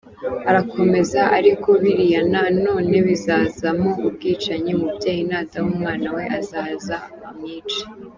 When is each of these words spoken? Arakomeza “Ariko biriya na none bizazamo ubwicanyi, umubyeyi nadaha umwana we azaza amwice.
Arakomeza 0.49 1.19
“Ariko 1.39 1.69
biriya 1.81 2.21
na 2.33 2.43
none 2.63 2.95
bizazamo 3.07 3.89
ubwicanyi, 4.07 4.69
umubyeyi 4.75 5.21
nadaha 5.29 5.67
umwana 5.71 6.07
we 6.15 6.23
azaza 6.39 6.97
amwice. 7.29 7.81